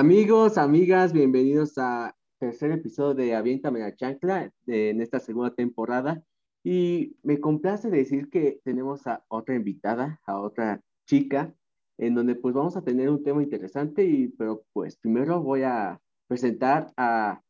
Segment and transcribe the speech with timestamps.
[0.00, 6.24] Amigos, amigas, bienvenidos a tercer episodio de Aviéntame la chancla en esta segunda temporada.
[6.64, 11.54] Y me complace decir que tenemos a otra invitada, a otra chica,
[11.98, 16.00] en donde pues vamos a tener un tema interesante, y, pero pues primero voy a
[16.26, 17.42] presentar a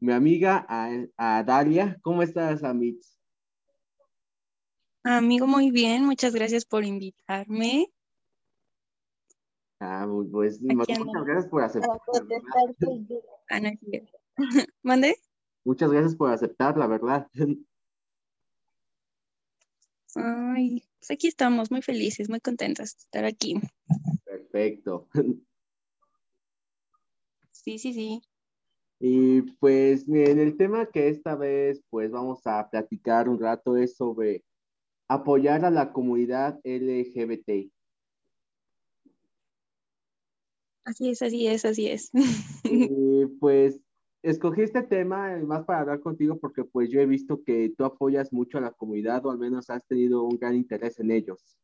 [0.00, 0.88] mi amiga, a,
[1.18, 1.98] a Dalia.
[2.00, 3.18] ¿Cómo estás, Amitz?
[5.04, 7.92] Amigo, muy bien, muchas gracias por invitarme.
[9.84, 10.96] Ah, pues muchas
[11.26, 11.98] gracias por aceptar.
[13.50, 13.60] Ah.
[14.82, 15.16] ¿Mande?
[15.64, 17.26] Muchas gracias por aceptar, la verdad.
[20.14, 23.60] Ay, pues aquí estamos, muy felices, muy contentas de estar aquí.
[24.24, 25.08] Perfecto.
[27.54, 28.20] Sí, sí, sí.
[28.98, 33.94] Y pues miren, el tema que esta vez pues vamos a platicar un rato es
[33.94, 34.42] sobre
[35.06, 37.70] apoyar a la comunidad LGBT.
[40.84, 42.10] Así es, así es, así es.
[42.64, 43.80] Y pues
[44.22, 47.84] escogí este tema eh, más para hablar contigo porque pues yo he visto que tú
[47.84, 51.58] apoyas mucho a la comunidad o al menos has tenido un gran interés en ellos.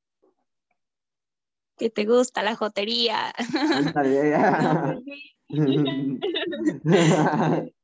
[1.77, 3.33] Que te gusta la jotería.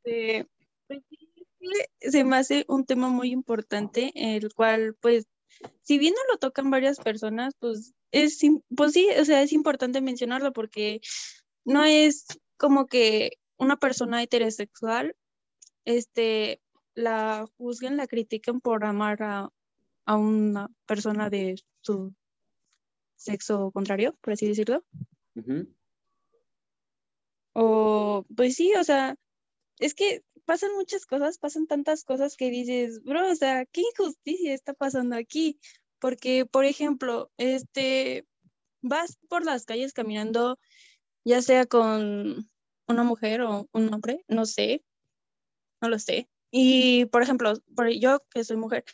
[0.05, 0.47] Este,
[0.87, 1.03] pues
[2.01, 5.27] se me hace un tema muy importante, el cual, pues,
[5.81, 8.39] si bien no lo tocan varias personas, pues es,
[8.77, 11.01] pues sí, o sea, es importante mencionarlo porque
[11.65, 12.27] no es
[12.57, 15.17] como que una persona heterosexual,
[15.85, 16.61] este,
[16.95, 19.51] la juzguen, la critiquen por amar a,
[20.07, 22.15] a una persona de su
[23.17, 24.85] sexo contrario, por así decirlo.
[27.53, 29.17] O, pues sí, o sea,
[29.81, 34.55] es que pasan muchas cosas, pasan tantas cosas que dices, bro, o sea, qué injusticia
[34.55, 35.59] está pasando aquí.
[36.05, 38.27] Porque, por ejemplo, este,
[38.83, 40.59] vas por las calles caminando,
[41.25, 42.47] ya sea con
[42.87, 44.85] una mujer o un hombre, no sé,
[45.81, 46.29] no lo sé.
[46.51, 48.85] Y, por ejemplo, por yo que soy mujer,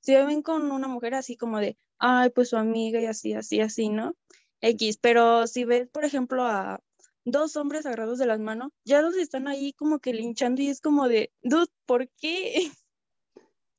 [0.00, 3.62] si ven con una mujer así como de, ay, pues su amiga y así, así,
[3.62, 4.14] así, ¿no?
[4.60, 6.82] X, pero si ves, por ejemplo, a
[7.24, 10.82] dos hombres agarrados de las manos, ya los están ahí como que linchando y es
[10.82, 12.70] como de, dude, ¿por qué?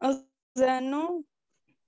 [0.02, 1.24] O sea, no,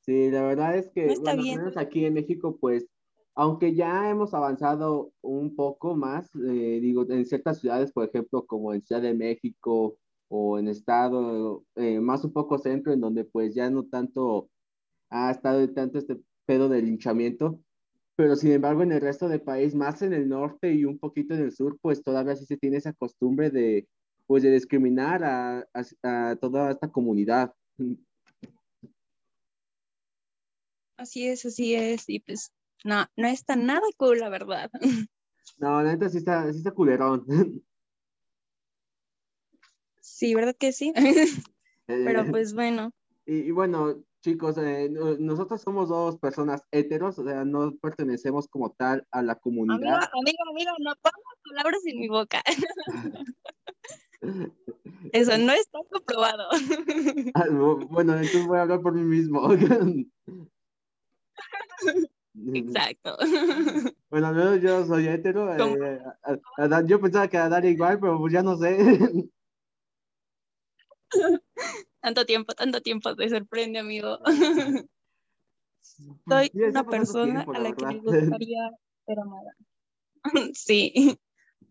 [0.01, 1.57] Sí, la verdad es que, no está bueno, bien.
[1.59, 2.87] menos aquí en México, pues,
[3.35, 8.73] aunque ya hemos avanzado un poco más, eh, digo, en ciertas ciudades, por ejemplo, como
[8.73, 9.97] en Ciudad de México
[10.27, 14.49] o en Estado, eh, más un poco centro, en donde pues ya no tanto
[15.09, 17.59] ha estado tanto este pedo de linchamiento,
[18.15, 21.33] pero sin embargo en el resto del país, más en el norte y un poquito
[21.35, 23.87] en el sur, pues todavía sí se tiene esa costumbre de,
[24.25, 25.59] pues, de discriminar a,
[26.03, 27.53] a, a toda esta comunidad.
[31.01, 32.07] Así es, así es.
[32.07, 32.53] Y pues,
[32.83, 34.69] no, no está nada cool, la verdad.
[35.57, 37.25] No, la neta sí está, sí está culerón.
[39.99, 40.93] Sí, ¿verdad que sí?
[41.85, 42.91] Pero Eh, pues bueno,
[43.25, 48.47] y, y bueno, chicos, eh, no- nosotros somos dos personas heteros, o sea, no pertenecemos
[48.47, 49.99] como tal a la amigo, comunidad.
[50.13, 52.41] amigo, amigo, no pongas palabras en mi boca.
[55.11, 56.47] Eso no está comprobado.
[57.33, 59.41] Ah, bu- Bueno, entonces voy a hablar por mí mismo.
[62.53, 63.17] Exacto.
[64.11, 65.53] Bueno, al menos yo soy hetero.
[65.55, 68.77] Eh, a- a- a yo pensaba que a dar igual, pero pues ya no sé.
[72.01, 74.19] Tanto tiempo, tanto tiempo te sorprende, amigo.
[76.27, 78.03] Soy sí, una persona tiempo, a la la que le verdad.
[78.29, 78.69] gustaría
[79.05, 79.55] ser amada.
[80.53, 81.17] Sí,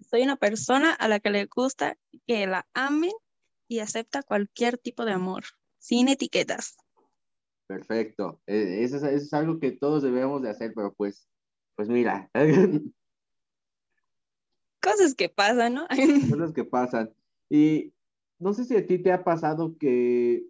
[0.08, 3.12] soy una persona a la que le gusta que la amen
[3.68, 5.44] y acepta cualquier tipo de amor,
[5.78, 6.76] sin etiquetas.
[7.70, 8.40] Perfecto.
[8.48, 11.28] Eh, Eso es, eso es algo que todos debemos de hacer, pero pues,
[11.76, 12.28] pues mira,
[14.82, 15.86] Cosas que pasan, ¿no?
[16.30, 17.14] cosas que pasan.
[17.48, 17.92] Y
[18.40, 20.46] no sé si a ti te ha pasado que,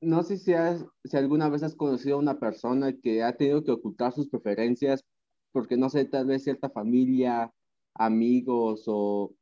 [0.00, 3.62] no sé si, has, si alguna vez has conocido a una persona que ha tenido
[3.62, 5.04] que ocultar sus preferencias
[5.52, 7.52] porque, no sé, tal vez cierta familia,
[7.94, 9.32] amigos o,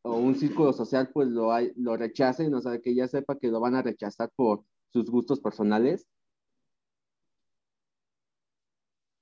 [0.00, 3.48] o un círculo social pues lo, hay- lo rechacen, o sea, que ya sepa que
[3.48, 4.64] lo van a rechazar por
[4.94, 6.06] sus gustos personales.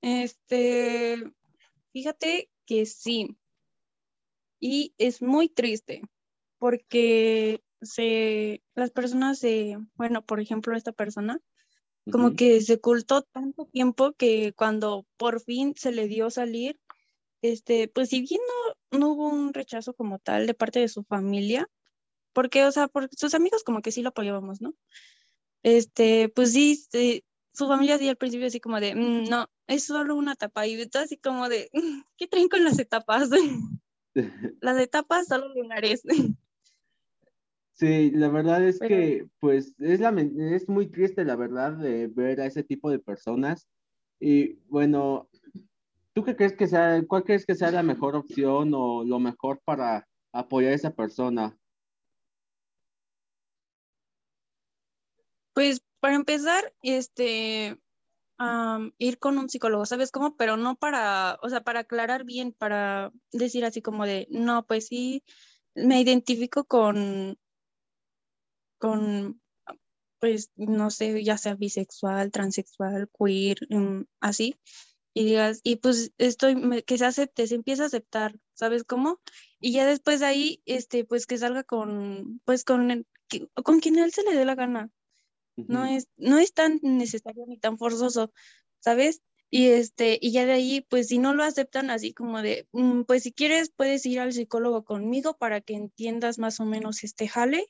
[0.02, 1.16] Este,
[1.94, 3.38] fíjate que sí.
[4.60, 6.02] Y es muy triste
[6.58, 11.40] porque se, las personas se, bueno, por ejemplo, esta persona,
[12.10, 16.78] como que se ocultó tanto tiempo que cuando por fin se le dio salir,
[17.40, 18.40] este, pues si bien
[18.90, 21.66] no, no hubo un rechazo como tal de parte de su familia,
[22.34, 24.74] porque, o sea, por sus amigos como que sí lo apoyábamos, ¿no?
[25.62, 27.24] Este, pues sí, sí,
[27.54, 30.86] su familia sí al principio así como de, "Mm, no, es solo una etapa, y
[30.88, 31.78] tú así como de, "Mm,
[32.16, 33.30] ¿qué traen con las etapas?
[34.60, 36.02] Las etapas solo lunares.
[37.72, 40.10] Sí, la verdad es que, pues, es, la,
[40.54, 43.66] es muy triste, la verdad, de ver a ese tipo de personas.
[44.20, 45.28] Y bueno,
[46.14, 49.60] ¿tú qué crees que sea, cuál crees que sea la mejor opción o lo mejor
[49.64, 51.58] para apoyar a esa persona?
[55.54, 57.78] Pues, para empezar, este,
[58.98, 60.36] ir con un psicólogo, ¿sabes cómo?
[60.36, 64.86] Pero no para, o sea, para aclarar bien, para decir así como de, no, pues
[64.88, 65.22] sí,
[65.74, 67.38] me identifico con,
[68.78, 69.40] con,
[70.20, 74.56] pues, no sé, ya sea bisexual, transexual, queer, em, así,
[75.14, 79.20] y digas, y pues estoy, que se acepte, se empieza a aceptar, ¿sabes cómo?
[79.60, 83.06] Y ya después de ahí, este, pues que salga con, pues con,
[83.64, 84.90] con quien él se le dé la gana,
[85.56, 88.32] no es, no es tan necesario ni tan forzoso,
[88.78, 89.22] ¿sabes?
[89.50, 93.02] Y este, y ya de ahí, pues si no lo aceptan así como de, mm,
[93.02, 97.28] pues si quieres puedes ir al psicólogo conmigo para que entiendas más o menos este
[97.28, 97.66] jale.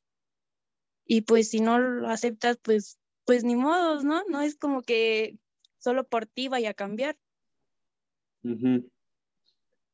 [1.04, 4.22] Y pues si no lo aceptas, pues, pues ni modos, ¿no?
[4.28, 5.38] No es como que
[5.78, 7.18] solo por ti vaya a cambiar.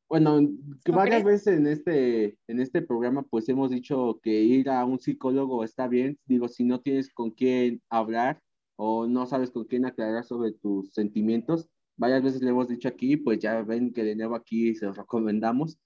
[0.09, 0.39] Bueno,
[0.83, 4.99] que varias veces en este, en este programa pues hemos dicho que ir a un
[4.99, 8.41] psicólogo está bien, digo, si no tienes con quién hablar
[8.75, 13.17] o no sabes con quién aclarar sobre tus sentimientos, varias veces le hemos dicho aquí,
[13.17, 15.77] pues ya ven que de nuevo aquí se los recomendamos.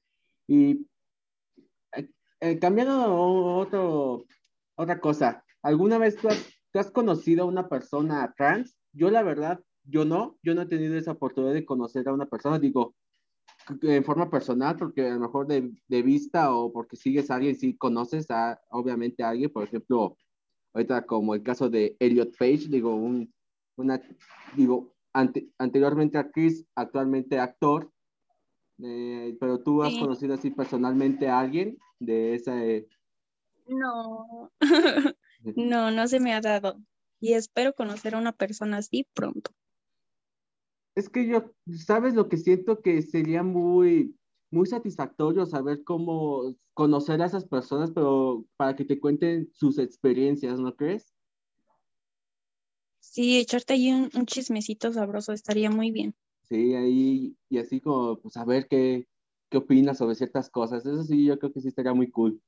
[0.47, 0.87] Y
[1.91, 2.09] eh,
[2.39, 4.25] eh, cambiando otro,
[4.75, 8.77] otra cosa, ¿alguna vez tú has, tú has conocido a una persona trans?
[8.93, 12.27] Yo la verdad, yo no, yo no he tenido esa oportunidad de conocer a una
[12.27, 12.95] persona, digo,
[13.81, 17.55] en forma personal, porque a lo mejor de, de, vista o porque sigues a alguien,
[17.55, 20.17] sí conoces a, obviamente a alguien, por ejemplo,
[20.73, 23.33] ahorita como el caso de Elliot Page, digo, un,
[23.75, 24.01] una,
[24.55, 27.91] digo, ante, anteriormente actriz, actualmente actor,
[28.83, 32.87] eh, pero tú has conocido así personalmente a alguien de ese...
[33.67, 34.51] No,
[35.55, 36.77] no, no se me ha dado.
[37.19, 39.51] Y espero conocer a una persona así pronto
[40.95, 42.81] es que yo, ¿sabes lo que siento?
[42.81, 44.15] Que sería muy,
[44.51, 50.59] muy satisfactorio saber cómo conocer a esas personas, pero para que te cuenten sus experiencias,
[50.59, 51.13] ¿no crees?
[52.99, 56.15] Sí, echarte ahí un, chismecito sabroso estaría muy bien.
[56.43, 59.07] Sí, ahí, y así como, pues, saber qué,
[59.49, 60.85] qué opinas sobre ciertas cosas.
[60.85, 62.41] Eso sí, yo creo que sí estaría muy cool.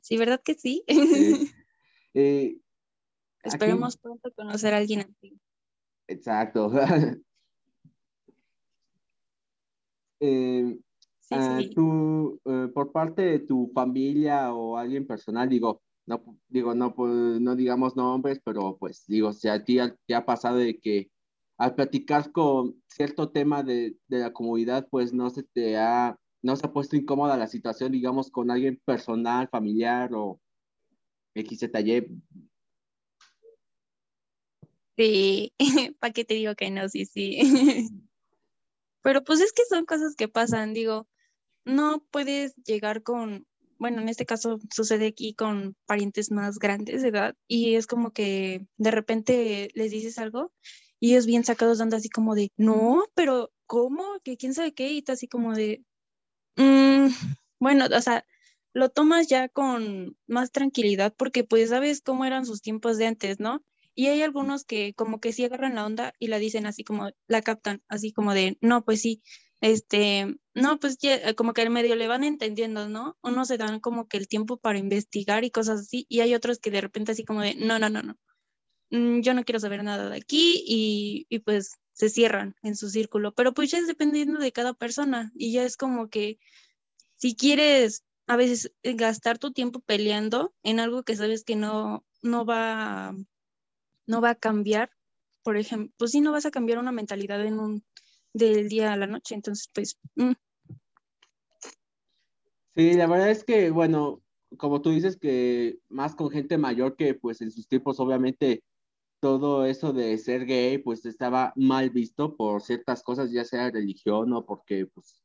[0.00, 0.84] Sí, ¿verdad que sí?
[2.12, 2.58] Eh,
[3.44, 5.38] Esperemos pronto conocer a alguien así.
[6.10, 6.70] Exacto.
[10.22, 10.78] Eh,
[11.30, 16.94] ah, tú, eh, por parte de tu familia o alguien personal, digo, no, digo, no,
[16.94, 21.10] pues, no digamos nombres, pero pues digo, si a ti te ha pasado de que
[21.56, 26.54] al platicar con cierto tema de, de, la comunidad, pues no se te ha, no
[26.54, 30.38] se ha puesto incómoda la situación, digamos, con alguien personal, familiar o
[31.34, 32.22] XZY,
[35.00, 35.54] Sí,
[35.98, 36.86] ¿para qué te digo que no?
[36.90, 37.38] Sí, sí.
[39.02, 41.08] Pero pues es que son cosas que pasan, digo,
[41.64, 43.46] no puedes llegar con,
[43.78, 48.10] bueno, en este caso sucede aquí con parientes más grandes de edad y es como
[48.12, 50.52] que de repente les dices algo
[50.98, 54.04] y ellos bien sacados dando así como de, no, pero ¿cómo?
[54.22, 54.90] que quién sabe qué?
[54.90, 55.82] Y tú así como de,
[56.56, 57.06] mm,
[57.58, 58.26] bueno, o sea,
[58.74, 63.40] lo tomas ya con más tranquilidad porque pues sabes cómo eran sus tiempos de antes,
[63.40, 63.64] ¿no?
[64.00, 67.10] Y hay algunos que como que sí agarran la onda y la dicen así como,
[67.26, 69.22] la captan, así como de, no, pues sí,
[69.60, 73.18] este, no, pues ya, eh, como que el medio le van entendiendo, ¿no?
[73.20, 76.06] O no se dan como que el tiempo para investigar y cosas así.
[76.08, 78.16] Y hay otros que de repente así como de, no, no, no, no,
[78.88, 82.88] mm, yo no quiero saber nada de aquí y, y pues se cierran en su
[82.88, 83.34] círculo.
[83.34, 86.38] Pero pues ya es dependiendo de cada persona y ya es como que
[87.16, 92.46] si quieres a veces gastar tu tiempo peleando en algo que sabes que no, no
[92.46, 93.14] va
[94.10, 94.90] no va a cambiar,
[95.42, 97.84] por ejemplo, pues sí, no vas a cambiar una mentalidad en un,
[98.34, 99.98] del día a la noche, entonces pues...
[100.16, 100.32] Mm.
[102.74, 104.22] Sí, la verdad es que, bueno,
[104.56, 108.64] como tú dices que más con gente mayor que pues en sus tiempos obviamente
[109.20, 114.32] todo eso de ser gay pues estaba mal visto por ciertas cosas, ya sea religión
[114.32, 115.22] o porque pues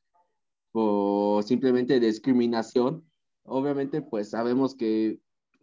[0.73, 3.09] o simplemente discriminación.
[3.43, 5.19] Obviamente pues sabemos que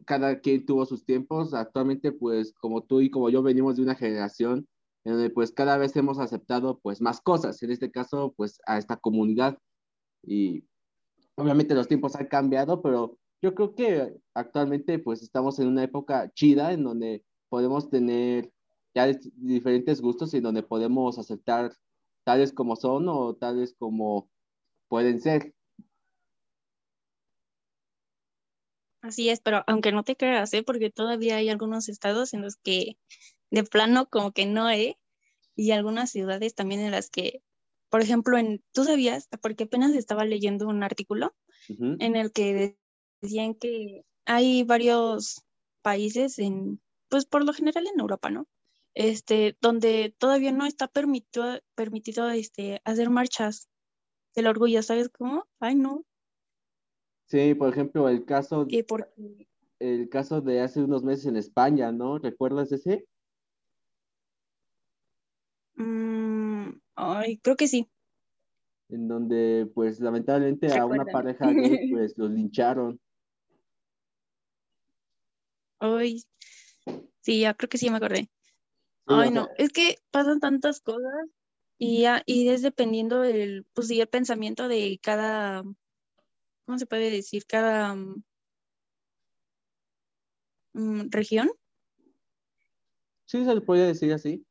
[0.06, 1.54] cada quien tuvo sus tiempos.
[1.54, 4.66] Actualmente, pues como tú y como yo venimos de una generación
[5.04, 8.78] en donde pues cada vez hemos aceptado pues más cosas, en este caso pues a
[8.78, 9.58] esta comunidad.
[10.22, 10.64] Y
[11.34, 16.30] obviamente los tiempos han cambiado, pero yo creo que actualmente pues estamos en una época
[16.34, 18.52] chida en donde podemos tener
[18.94, 21.72] ya diferentes gustos y donde podemos aceptar
[22.24, 24.28] tales como son o tales como
[24.88, 25.54] pueden ser.
[29.02, 30.62] Así es, pero aunque no te creas, ¿eh?
[30.62, 32.96] porque todavía hay algunos estados en los que
[33.50, 34.96] de plano como que no, ¿eh?
[35.56, 37.42] Y algunas ciudades también en las que,
[37.90, 41.34] por ejemplo, en, tú sabías, porque apenas estaba leyendo un artículo
[41.68, 42.76] en el que
[43.20, 45.42] decían que hay varios
[45.82, 48.48] países en, pues por lo general en Europa, ¿no?
[48.94, 53.68] Este, donde todavía no está permitido, permitido este, hacer marchas
[54.34, 55.46] del orgullo, ¿sabes cómo?
[55.60, 56.04] Ay, no.
[57.32, 58.66] Sí, por ejemplo, el caso,
[59.78, 62.18] el caso de hace unos meses en España, ¿no?
[62.18, 63.06] ¿Recuerdas ese?
[65.76, 67.90] Mm, ay, creo que sí.
[68.90, 71.54] En donde, pues, lamentablemente a una pareja gay,
[71.96, 73.00] pues, los lincharon.
[75.78, 76.22] Ay,
[77.22, 78.28] sí, ya creo que sí me acordé.
[79.06, 81.30] Ay, no, es que pasan tantas cosas
[81.78, 85.62] y, ya, y es dependiendo del, pues, sí, el pensamiento de cada,
[86.64, 87.44] ¿cómo se puede decir?
[87.46, 87.94] Cada
[90.74, 91.50] mm, región.
[93.26, 94.44] Sí, se le podría decir así.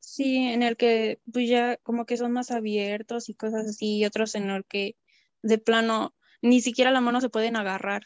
[0.00, 4.04] Sí, en el que pues ya como que son más abiertos y cosas así, y
[4.04, 4.96] otros en el que
[5.42, 8.02] de plano ni siquiera la mano se pueden agarrar.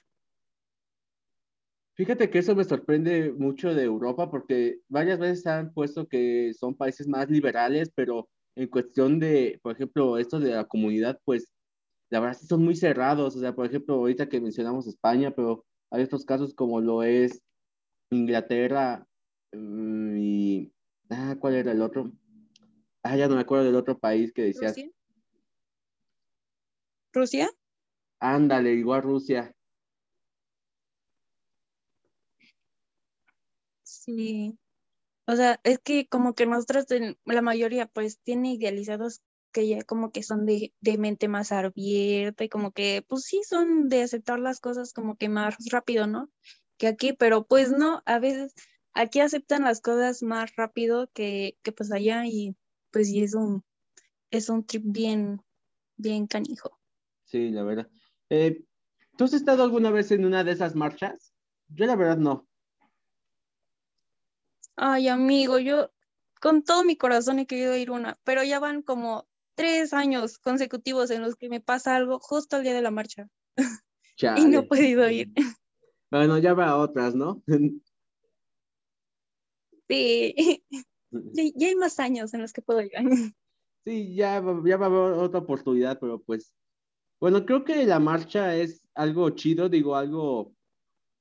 [1.94, 6.76] Fíjate que eso me sorprende mucho de Europa porque varias veces han puesto que son
[6.76, 11.52] países más liberales, pero en cuestión de, por ejemplo, esto de la comunidad, pues
[12.10, 13.36] la verdad son muy cerrados.
[13.36, 17.42] O sea, por ejemplo, ahorita que mencionamos España, pero hay otros casos como lo es
[18.10, 19.06] Inglaterra
[19.52, 20.72] mm, y...
[21.10, 22.12] Ah, ¿cuál era el otro?
[23.02, 24.72] Ah, ya no me acuerdo del otro país que decías.
[24.72, 24.90] ¿Rusia?
[27.12, 27.50] ¿Rusia?
[28.20, 29.54] Ándale, igual Rusia.
[33.82, 34.58] Sí.
[35.26, 36.86] O sea, es que como que nosotros,
[37.24, 39.22] la mayoría, pues tiene idealizados
[39.52, 43.42] que ya como que son de, de, mente más abierta y como que, pues sí,
[43.48, 46.30] son de aceptar las cosas como que más rápido, ¿no?
[46.76, 48.54] Que aquí, pero pues no, a veces
[48.92, 52.56] aquí aceptan las cosas más rápido que, que pues allá y
[52.90, 53.64] pues sí es un,
[54.30, 55.42] es un trip bien,
[55.96, 56.78] bien canijo.
[57.24, 57.88] Sí, la verdad.
[58.30, 58.64] Eh,
[59.16, 61.32] ¿Tú has estado alguna vez en una de esas marchas?
[61.68, 62.46] Yo la verdad no.
[64.76, 65.90] Ay, amigo, yo
[66.40, 71.10] con todo mi corazón he querido ir una, pero ya van como tres años consecutivos
[71.10, 73.28] en los que me pasa algo justo al día de la marcha.
[74.36, 75.32] y no he podido ir.
[76.10, 77.42] Bueno, ya va a otras, ¿no?
[79.88, 80.62] sí.
[81.10, 82.92] ya, hay más años en los que puedo ir.
[83.84, 86.54] sí, ya, ya va a haber otra oportunidad, pero pues,
[87.20, 90.54] bueno, creo que la marcha es algo chido, digo, algo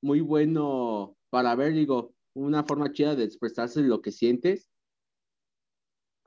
[0.00, 4.67] muy bueno para ver, digo, una forma chida de expresarse lo que sientes.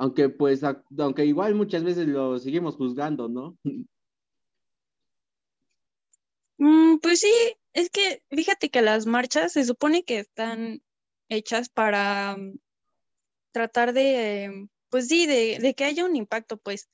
[0.01, 3.55] Aunque pues, aunque igual muchas veces lo seguimos juzgando, ¿no?
[6.57, 7.31] Mm, pues sí,
[7.73, 10.83] es que fíjate que las marchas se supone que están
[11.27, 12.59] hechas para mm,
[13.51, 16.89] tratar de, pues sí, de, de, que haya un impacto, pues.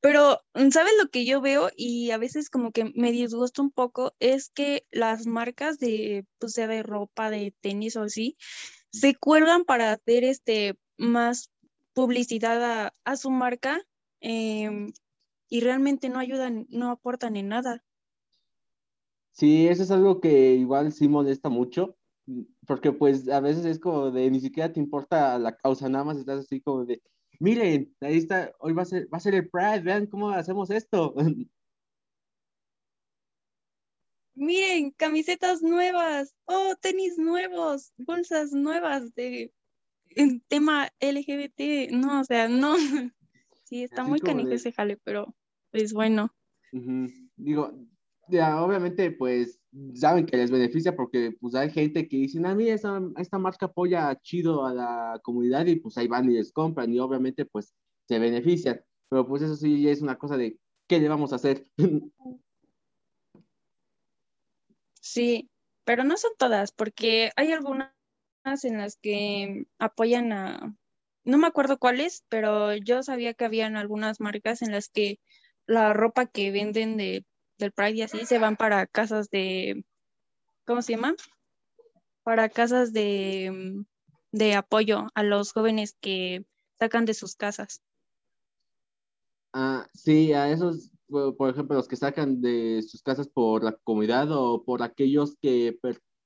[0.00, 1.70] Pero, mm, ¿sabes lo que yo veo?
[1.76, 6.54] Y a veces como que me disgusta un poco, es que las marcas de, pues
[6.54, 8.36] sea de ropa, de tenis o así,
[8.90, 11.51] se cuelgan para hacer este más
[11.94, 13.80] publicidad a, su marca
[14.20, 14.92] em,
[15.48, 17.84] y realmente no ayudan, no aportan en nada.
[19.32, 21.96] Sí, eso es algo que igual sí molesta mucho,
[22.66, 26.18] porque pues a veces es como de ni siquiera te importa la causa, nada más
[26.18, 27.02] estás así como de,
[27.40, 30.70] miren, ahí está, hoy va a ser, va a ser el Pride, vean cómo hacemos
[30.70, 31.14] esto.
[34.34, 39.52] Miren, camisetas nuevas, oh, tenis nuevos, bolsas nuevas de
[40.16, 42.74] en tema LGBT, no, o sea, no.
[43.64, 45.34] Sí, está muy canijo ese jale, pero
[45.70, 46.34] pues bueno.
[47.36, 47.72] Digo,
[48.28, 49.62] ya, obviamente, pues
[49.94, 53.66] saben que les beneficia porque pues hay gente que dice, ah, mira, esta, esta marca
[53.66, 57.74] apoya chido a la comunidad y pues ahí van y les compran y obviamente pues
[58.06, 58.80] se benefician.
[59.08, 61.66] Pero pues eso sí es una cosa de, ¿qué le vamos a hacer?
[65.04, 65.50] Sí,
[65.84, 67.90] pero no son todas, porque hay algunas
[68.44, 70.76] en las que apoyan a,
[71.24, 75.20] no me acuerdo cuáles, pero yo sabía que habían algunas marcas en las que
[75.66, 77.24] la ropa que venden de,
[77.58, 79.84] del Pride y así se van para casas de,
[80.66, 81.14] ¿cómo se llama?
[82.24, 83.84] Para casas de,
[84.32, 86.44] de apoyo a los jóvenes que
[86.78, 87.80] sacan de sus casas.
[89.52, 94.32] Ah, sí, a esos, por ejemplo, los que sacan de sus casas por la comunidad
[94.32, 95.78] o por aquellos que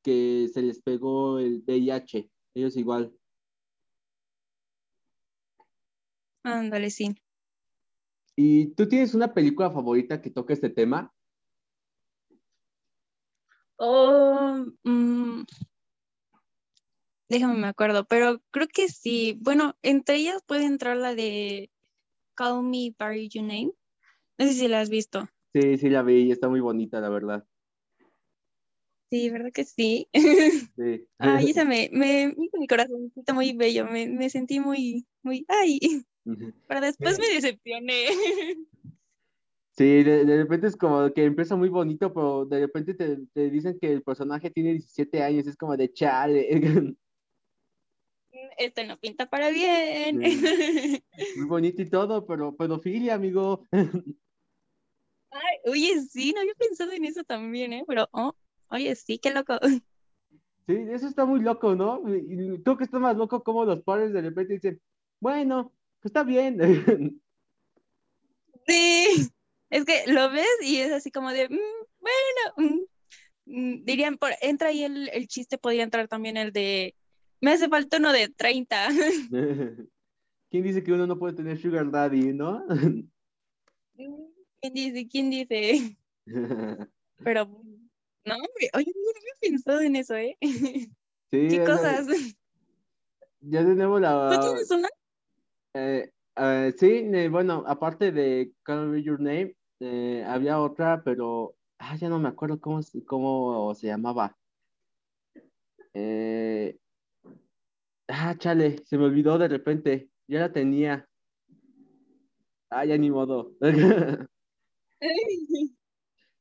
[0.06, 3.12] que se les pegó el VIH, ellos igual.
[6.44, 7.16] Ándale, sí.
[8.36, 11.12] ¿Y tú tienes una película favorita que toque este tema?
[13.78, 15.42] Oh, mm,
[17.28, 19.36] déjame me acuerdo, pero creo que sí.
[19.40, 21.68] Bueno, entre ellas puede entrar la de
[22.36, 23.72] Call Me By Your Name.
[24.38, 25.28] No sé si la has visto.
[25.52, 27.44] Sí, sí la vi y está muy bonita, la verdad.
[29.10, 30.08] Sí, ¿verdad que sí?
[30.76, 31.06] Sí.
[31.18, 35.78] Ay, esa me, me, mi corazón está muy bello, me, me, sentí muy, muy, ay,
[36.68, 38.06] pero después me decepcioné.
[39.70, 43.50] Sí, de, de, repente es como que empieza muy bonito, pero de repente te, te,
[43.50, 46.48] dicen que el personaje tiene 17 años, es como de chale.
[48.58, 50.18] Esto no pinta para bien.
[51.36, 53.66] Muy bonito y todo, pero pedofilia, amigo.
[55.30, 57.84] Ay, oye, sí, no había pensado en eso también, ¿eh?
[57.86, 58.34] Pero, oh,
[58.68, 59.58] oye, sí, qué loco.
[60.66, 62.02] Sí, eso está muy loco, ¿no?
[62.08, 64.80] Y creo que está más loco como los padres de repente dicen,
[65.20, 66.58] bueno, pues está bien.
[68.68, 69.30] Sí,
[69.70, 71.52] es que lo ves y es así como de, mm,
[72.00, 72.80] bueno, mm,
[73.44, 76.96] mm, dirían, por, entra ahí el, el chiste, podría entrar también el de,
[77.40, 78.88] me hace falta uno de 30.
[80.50, 82.64] ¿Quién dice que uno no puede tener sugar daddy, no?
[83.94, 85.08] ¿Quién dice?
[85.08, 85.96] ¿Quién dice?
[87.22, 87.62] Pero,
[88.26, 90.36] no, hombre, oye, no había pensado en eso, ¿eh?
[91.28, 91.48] Sí.
[91.48, 92.06] ¿Qué cosas?
[93.40, 94.30] Ya tenemos la...
[94.32, 94.88] ¿Tú tienes una?
[95.74, 101.96] Eh, eh, sí, bueno, aparte de Call Me Your Name, eh, había otra, pero ah,
[101.96, 104.36] ya no me acuerdo cómo, cómo se llamaba.
[108.08, 111.08] ah, chale, se me olvidó de repente, ya la tenía.
[112.70, 113.52] Ah, ya ni modo.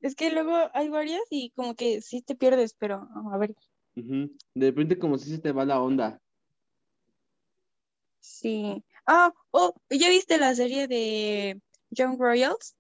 [0.06, 3.56] Es que luego hay varias y como que sí te pierdes, pero a ver.
[3.96, 4.30] De
[4.68, 6.22] repente como si se te va la onda.
[8.20, 8.84] Sí.
[9.08, 12.76] Ah, oh, ¿ya viste la serie de Young Royals?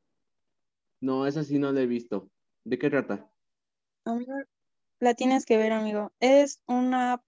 [1.01, 2.29] No, esa sí no la he visto.
[2.63, 3.27] ¿De qué trata?
[4.99, 6.13] la tienes que ver, amigo.
[6.19, 7.23] Es una,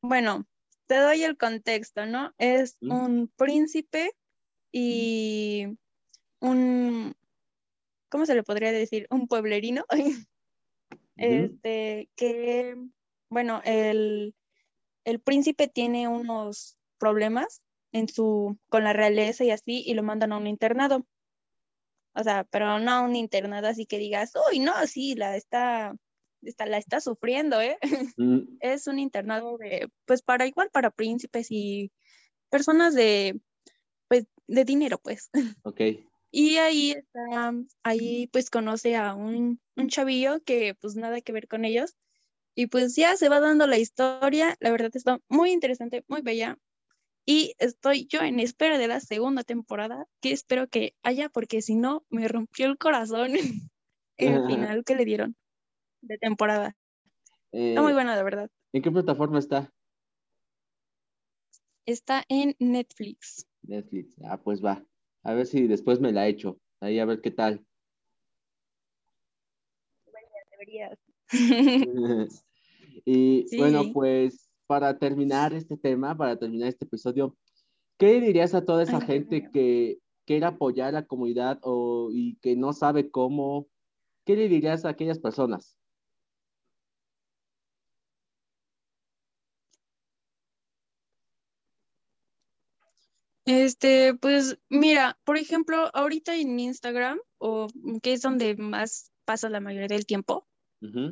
[0.00, 0.46] bueno,
[0.86, 2.32] te doy el contexto, ¿no?
[2.38, 4.12] Es un príncipe
[4.70, 5.76] y
[6.38, 7.16] un,
[8.14, 9.08] ¿cómo se le podría decir?
[9.10, 9.84] Un pueblerino.
[11.16, 12.76] Este, que,
[13.28, 14.34] bueno, el,
[15.04, 17.60] el príncipe tiene unos problemas
[17.92, 21.06] en su, con la realeza y así, y lo mandan a un internado.
[22.14, 25.96] O sea, pero no a un internado así que digas, uy, no, sí, la está,
[26.42, 27.78] está la está sufriendo, ¿eh?
[28.16, 28.58] Mm.
[28.60, 31.90] es un internado de, pues para igual, para príncipes y
[32.48, 33.40] personas de,
[34.06, 35.30] pues, de dinero, pues.
[35.64, 35.80] Ok.
[36.36, 37.52] Y ahí está,
[37.84, 41.94] ahí pues conoce a un, un chavillo que pues nada que ver con ellos.
[42.56, 46.58] Y pues ya se va dando la historia, la verdad está muy interesante, muy bella.
[47.24, 51.76] Y estoy yo en espera de la segunda temporada, que espero que haya, porque si
[51.76, 53.30] no, me rompió el corazón
[54.16, 55.36] el final que le dieron
[56.00, 56.76] de temporada.
[57.52, 58.50] está muy eh, buena, de verdad.
[58.72, 59.72] ¿En qué plataforma está?
[61.86, 63.46] Está en Netflix.
[63.62, 64.84] Netflix, ah, pues va.
[65.24, 66.58] A ver si después me la echo.
[66.80, 67.64] Ahí a ver qué tal.
[70.50, 70.98] Deberías,
[73.04, 77.36] y bueno, pues para terminar este tema, para terminar este episodio,
[77.98, 82.56] ¿qué dirías a toda esa gente que quiere apoyar a la comunidad o, y que
[82.56, 83.66] no sabe cómo?
[84.24, 85.76] ¿Qué le dirías a aquellas personas?
[93.46, 97.68] Este, pues mira, por ejemplo, ahorita en Instagram, o
[98.02, 100.46] que es donde más pasa la mayoría del tiempo,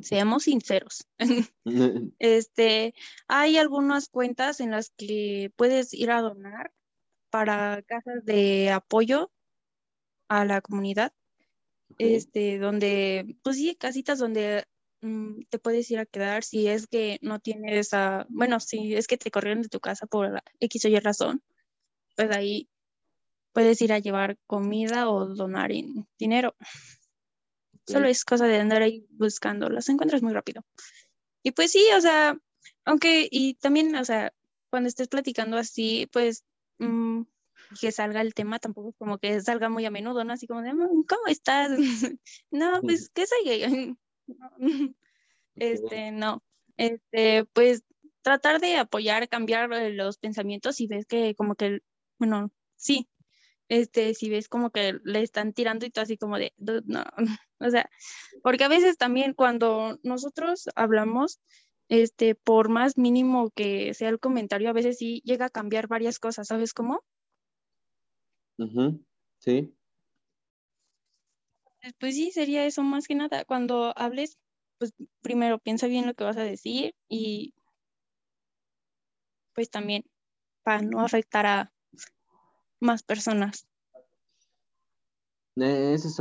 [0.03, 1.07] seamos sinceros.
[2.19, 2.95] este,
[3.27, 6.73] hay algunas cuentas en las que puedes ir a donar
[7.31, 9.31] para casas de apoyo
[10.29, 11.13] a la comunidad.
[11.99, 14.65] Este, donde, pues sí, casitas donde
[15.03, 19.07] mm, te puedes ir a quedar si es que no tienes a, bueno, si es
[19.07, 21.43] que te corrieron de tu casa por X o Y razón
[22.15, 22.69] pues ahí
[23.53, 26.55] puedes ir a llevar comida o donar en dinero.
[27.87, 30.65] Solo es cosa de andar ahí buscando, las encuentras muy rápido.
[31.43, 32.39] Y pues sí, o sea,
[32.85, 34.33] aunque, y también, o sea,
[34.71, 36.45] cuando estés platicando así, pues
[36.79, 37.23] mm,
[37.81, 40.33] que salga el tema, tampoco es como que salga muy a menudo, ¿no?
[40.33, 41.71] Así como de, mm, ¿cómo estás?
[42.51, 43.97] no, pues que soy
[45.57, 46.43] Este, no.
[46.77, 47.85] Este, pues
[48.23, 51.81] tratar de apoyar, cambiar eh, los pensamientos y ves que como que
[52.23, 53.09] bueno, sí,
[53.69, 57.03] este, si ves como que le están tirando y todo así como de, no,
[57.59, 57.91] o sea,
[58.45, 61.41] porque a veces también cuando nosotros hablamos,
[61.89, 66.21] este, por más mínimo que sea el comentario, a veces sí llega a cambiar varias
[66.21, 67.03] cosas, ¿sabes cómo?
[69.41, 69.75] sí.
[71.99, 73.45] Pues sí, sería eso más que nada.
[73.45, 74.39] Cuando hables,
[74.79, 77.53] pues primero piensa bien lo que vas a decir y
[79.55, 80.05] pues también
[80.63, 81.72] para no afectar a
[82.83, 83.67] más personas.
[85.57, 86.21] Eh, eso es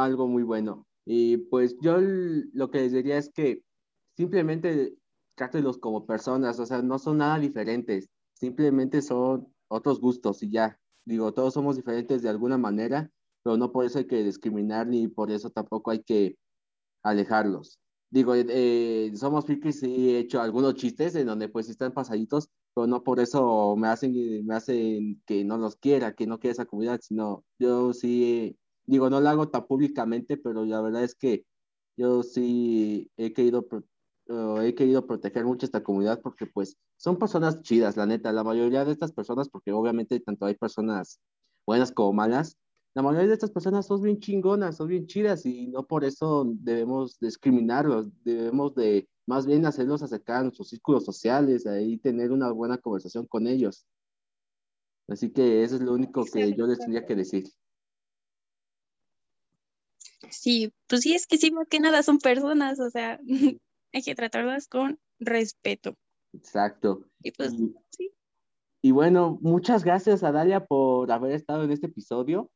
[0.00, 0.86] algo muy bueno.
[1.04, 3.62] Y pues yo lo que les diría es que
[4.16, 4.94] simplemente
[5.34, 10.78] trátelos como personas, o sea, no son nada diferentes, simplemente son otros gustos y ya.
[11.04, 13.10] Digo, todos somos diferentes de alguna manera,
[13.42, 16.36] pero no por eso hay que discriminar ni por eso tampoco hay que
[17.02, 17.78] alejarlos.
[18.12, 22.86] Digo, eh, somos frikis y he hecho algunos chistes en donde pues están pasaditos, pero
[22.86, 26.66] no por eso me hacen, me hacen que no los quiera, que no quiera esa
[26.66, 31.46] comunidad, sino yo sí, digo, no lo hago tan públicamente, pero la verdad es que
[31.96, 33.66] yo sí he querido
[34.62, 38.84] he querido proteger mucho esta comunidad porque pues son personas chidas, la neta, la mayoría
[38.84, 41.18] de estas personas, porque obviamente tanto hay personas
[41.66, 42.58] buenas como malas,
[42.94, 46.44] la mayoría de estas personas son bien chingonas, son bien chidas y no por eso
[46.46, 52.50] debemos discriminarlos, debemos de más bien hacerlos acercar a nuestros círculos sociales, ahí tener una
[52.50, 53.86] buena conversación con ellos.
[55.08, 57.44] Así que eso es lo único que yo les tendría que decir.
[60.30, 63.18] Sí, pues sí, es que sí, más que nada son personas, o sea,
[63.92, 65.96] hay que tratarlas con respeto.
[66.32, 67.04] Exacto.
[67.22, 67.52] Y pues,
[67.90, 68.10] sí.
[68.84, 72.50] Y bueno, muchas gracias a Dalia por haber estado en este episodio.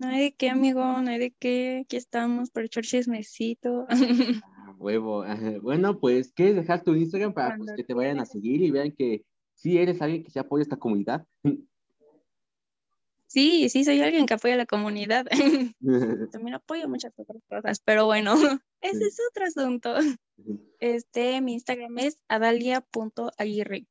[0.00, 1.82] No hay de qué, amigo, no hay de qué.
[1.84, 3.86] Aquí estamos por echar chismecito.
[4.44, 5.24] Ah, huevo.
[5.62, 8.92] Bueno, pues, ¿quieres dejar tu Instagram para pues, que te vayan a seguir y vean
[8.92, 9.24] que
[9.54, 11.24] sí eres alguien que se apoya a esta comunidad?
[13.28, 15.26] Sí, sí, soy alguien que apoya a la comunidad.
[16.32, 18.34] También apoyo muchas otras cosas, pero bueno,
[18.80, 19.94] ese es otro asunto.
[20.80, 23.86] Este, mi Instagram es adalia.aguirre.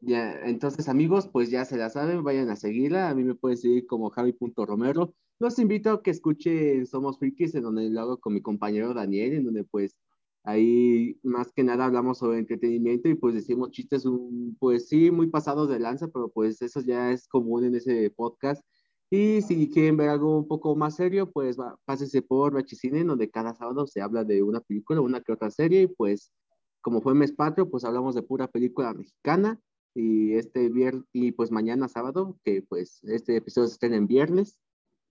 [0.00, 3.08] Ya, entonces amigos, pues ya se la saben, vayan a seguirla.
[3.08, 5.14] A mí me pueden seguir como javi.romero.
[5.38, 9.34] Los invito a que escuchen Somos Frikis, en donde lo hago con mi compañero Daniel,
[9.34, 9.96] en donde pues
[10.44, 15.28] Ahí más que nada hablamos sobre entretenimiento y pues decimos chistes, un, pues sí, muy
[15.28, 18.64] pasados de lanza, pero pues eso ya es común en ese podcast.
[19.10, 23.54] Y si quieren ver algo un poco más serio, pues pásense por Bachicine, donde cada
[23.54, 26.32] sábado se habla de una película, una que otra serie, y pues
[26.80, 29.60] como fue mes patrio, pues hablamos de pura película mexicana.
[29.94, 34.58] Y este viernes, y pues mañana sábado, que pues este episodio se en viernes,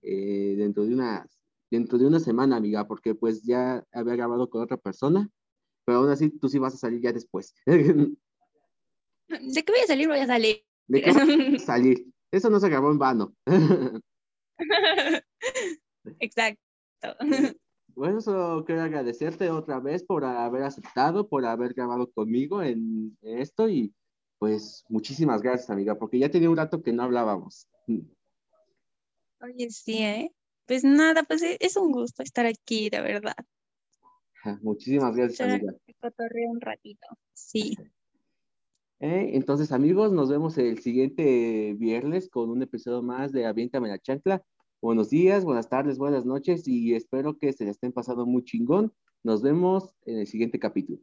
[0.01, 1.40] eh, dentro de unas
[1.71, 5.29] dentro de una semana, amiga, porque pues ya había grabado con otra persona,
[5.85, 7.55] pero aún así tú sí vas a salir ya después.
[7.65, 10.07] ¿De qué voy a salir?
[10.07, 10.63] Voy a salir.
[10.87, 12.05] ¿De qué voy a salir?
[12.31, 13.33] Eso no se grabó en vano.
[16.19, 16.61] Exacto.
[17.95, 23.69] Bueno, solo quiero agradecerte otra vez por haber aceptado, por haber grabado conmigo en esto
[23.69, 23.93] y
[24.41, 27.67] pues muchísimas gracias, amiga, porque ya tenía un rato que no hablábamos.
[29.39, 30.33] Oye, sí, ¿eh?
[30.71, 33.35] Pues nada, pues e, es un gusto estar aquí, de verdad.
[34.61, 35.73] Muchísimas gracias, amiga.
[36.49, 37.75] un ratito, sí.
[39.03, 43.97] Eh, entonces, amigos, nos vemos el siguiente viernes con un episodio más de Aviéntame la
[43.97, 44.43] chancla.
[44.79, 48.93] Buenos días, buenas tardes, buenas noches y espero que se les estén pasando muy chingón.
[49.23, 51.01] Nos vemos en el siguiente capítulo.